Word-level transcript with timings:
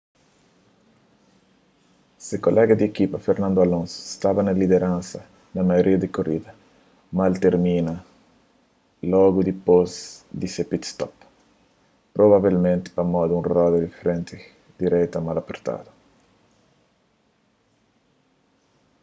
se 2.27 2.35
kolega 2.45 2.73
di 2.77 2.83
ekipa 2.91 3.17
fernando 3.25 3.59
alonso 3.65 3.97
staba 4.13 4.41
na 4.43 4.53
lideransa 4.61 5.19
na 5.55 5.61
maioria 5.69 5.99
di 6.01 6.07
korida 6.15 6.51
mas 7.15 7.27
el 7.29 7.37
termina-l 7.45 7.99
logu 9.13 9.39
dipôs 9.49 9.91
di 10.39 10.47
se 10.55 10.63
pit-stop 10.71 11.13
provavelmenti 12.15 12.89
pamodi 12.97 13.31
un 13.39 13.45
roda 13.55 13.77
di 13.81 13.89
frenti 13.99 14.35
direita 14.81 15.17
mal 15.25 15.37
apertadu 15.41 15.89